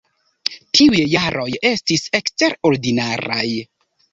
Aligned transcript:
Tiuj 0.77 1.01
jaroj 1.11 1.45
estis 1.73 2.07
eksterordinaraj. 2.21 3.47